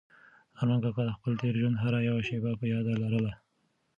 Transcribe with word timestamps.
ارمان 0.59 0.79
کاکا 0.83 1.03
د 1.07 1.11
خپل 1.17 1.33
تېر 1.41 1.53
ژوند 1.61 1.75
هره 1.83 1.99
یوه 2.09 2.21
شېبه 2.27 2.51
په 2.59 2.65
یاد 2.73 2.85
لرله. 3.03 3.33